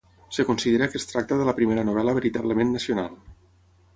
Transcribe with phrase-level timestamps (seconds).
[0.35, 3.15] Es considera que es tracta de la primera novel·la veritablement nacional.